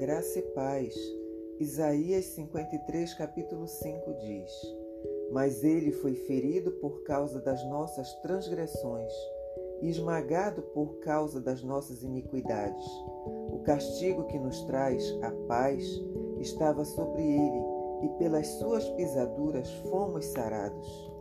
graça 0.00 0.38
e 0.38 0.42
paz. 0.54 0.94
Isaías 1.58 2.24
53, 2.24 3.12
capítulo 3.12 3.66
5 3.66 4.14
diz: 4.14 4.50
Mas 5.30 5.62
ele 5.62 5.92
foi 5.92 6.14
ferido 6.14 6.72
por 6.80 7.02
causa 7.02 7.38
das 7.38 7.62
nossas 7.66 8.10
transgressões 8.22 9.12
e 9.82 9.90
esmagado 9.90 10.62
por 10.72 11.00
causa 11.00 11.38
das 11.38 11.62
nossas 11.62 12.02
iniquidades. 12.02 12.86
O 13.52 13.60
castigo 13.62 14.24
que 14.24 14.38
nos 14.38 14.62
traz 14.62 15.04
a 15.20 15.32
paz 15.46 15.84
estava 16.38 16.82
sobre 16.86 17.20
ele, 17.20 17.62
e 18.02 18.08
pelas 18.16 18.46
suas 18.46 18.88
pisaduras 18.92 19.70
fomos 19.90 20.24
sarados. 20.24 21.12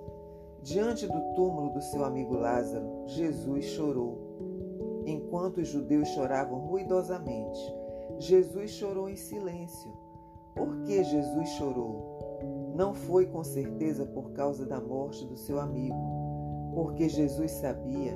Diante 0.61 1.05
do 1.05 1.33
túmulo 1.35 1.73
do 1.73 1.81
seu 1.81 2.05
amigo 2.05 2.33
Lázaro, 2.33 3.03
Jesus 3.07 3.65
chorou. 3.65 5.03
Enquanto 5.05 5.57
os 5.57 5.67
judeus 5.67 6.07
choravam 6.09 6.59
ruidosamente, 6.59 7.78
Jesus 8.17 8.71
chorou 8.71 9.09
em 9.09 9.15
silêncio. 9.15 9.91
Por 10.55 10.81
que 10.83 11.03
Jesus 11.03 11.49
chorou? 11.49 12.73
Não 12.75 12.93
foi 12.93 13.25
com 13.25 13.43
certeza 13.43 14.05
por 14.05 14.31
causa 14.31 14.65
da 14.65 14.79
morte 14.79 15.25
do 15.25 15.37
seu 15.37 15.59
amigo, 15.59 15.95
porque 16.73 17.07
Jesus 17.09 17.51
sabia 17.51 18.13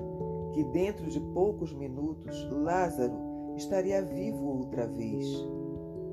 que 0.54 0.64
dentro 0.66 1.10
de 1.10 1.20
poucos 1.20 1.74
minutos 1.74 2.48
Lázaro 2.52 3.14
estaria 3.56 4.02
vivo 4.02 4.46
outra 4.46 4.88
vez. 4.88 5.28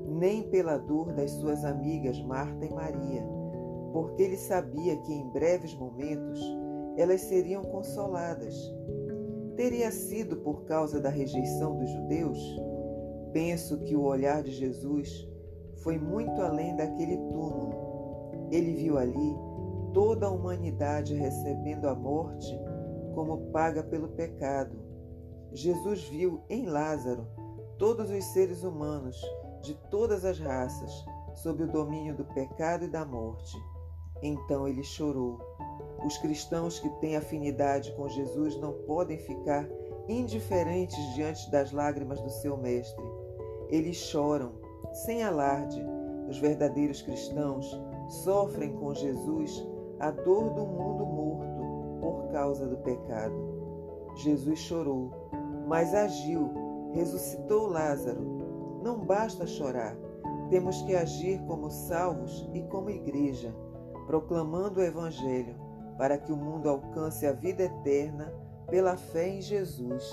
Nem 0.07 0.43
pela 0.49 0.77
dor 0.77 1.13
das 1.13 1.31
suas 1.31 1.63
amigas 1.63 2.21
Marta 2.23 2.65
e 2.65 2.73
Maria, 2.73 3.23
porque 3.93 4.23
ele 4.23 4.37
sabia 4.37 4.97
que 4.97 5.13
em 5.13 5.29
breves 5.29 5.73
momentos 5.75 6.39
elas 6.97 7.21
seriam 7.21 7.63
consoladas. 7.63 8.55
Teria 9.55 9.91
sido 9.91 10.37
por 10.37 10.63
causa 10.65 10.99
da 10.99 11.09
rejeição 11.09 11.77
dos 11.77 11.89
judeus? 11.89 12.57
Penso 13.33 13.79
que 13.79 13.95
o 13.95 14.03
olhar 14.03 14.43
de 14.43 14.51
Jesus 14.51 15.27
foi 15.83 15.97
muito 15.97 16.41
além 16.41 16.75
daquele 16.75 17.17
túmulo. 17.17 18.49
Ele 18.51 18.73
viu 18.73 18.97
ali 18.97 19.35
toda 19.93 20.27
a 20.27 20.31
humanidade 20.31 21.13
recebendo 21.13 21.87
a 21.87 21.95
morte 21.95 22.59
como 23.13 23.51
paga 23.51 23.83
pelo 23.83 24.09
pecado. 24.09 24.77
Jesus 25.53 26.03
viu 26.03 26.41
em 26.49 26.65
Lázaro 26.65 27.27
todos 27.77 28.09
os 28.09 28.23
seres 28.25 28.63
humanos 28.63 29.19
de 29.61 29.73
todas 29.89 30.23
as 30.23 30.39
raças 30.39 30.91
sob 31.35 31.63
o 31.63 31.67
domínio 31.67 32.15
do 32.15 32.25
pecado 32.25 32.85
e 32.85 32.89
da 32.89 33.05
morte. 33.05 33.57
Então 34.21 34.67
ele 34.67 34.83
chorou. 34.83 35.39
Os 36.05 36.17
cristãos 36.17 36.79
que 36.79 36.89
têm 36.99 37.15
afinidade 37.15 37.91
com 37.93 38.07
Jesus 38.07 38.59
não 38.59 38.73
podem 38.85 39.17
ficar 39.17 39.67
indiferentes 40.07 40.97
diante 41.13 41.49
das 41.51 41.71
lágrimas 41.71 42.19
do 42.21 42.29
seu 42.29 42.57
Mestre. 42.57 43.20
Eles 43.71 43.97
choram, 43.97 44.51
sem 44.93 45.23
alarde. 45.23 45.83
Os 46.27 46.37
verdadeiros 46.37 47.01
cristãos 47.01 47.81
sofrem 48.23 48.73
com 48.73 48.93
Jesus 48.93 49.67
a 49.99 50.11
dor 50.11 50.49
do 50.51 50.65
mundo 50.65 51.05
morto 51.05 51.99
por 51.99 52.31
causa 52.31 52.67
do 52.67 52.77
pecado. 52.77 53.33
Jesus 54.15 54.59
chorou, 54.59 55.11
mas 55.67 55.93
agiu, 55.93 56.49
ressuscitou 56.93 57.67
Lázaro. 57.67 58.79
Não 58.83 58.99
basta 58.99 59.47
chorar, 59.47 59.95
temos 60.49 60.81
que 60.83 60.95
agir 60.95 61.39
como 61.47 61.69
salvos 61.69 62.49
e 62.53 62.61
como 62.63 62.89
igreja 62.89 63.55
proclamando 64.11 64.81
o 64.81 64.83
Evangelho, 64.83 65.55
para 65.97 66.17
que 66.17 66.33
o 66.33 66.37
mundo 66.37 66.67
alcance 66.67 67.25
a 67.25 67.31
vida 67.31 67.63
eterna 67.63 68.33
pela 68.69 68.97
fé 68.97 69.29
em 69.29 69.41
Jesus. 69.41 70.03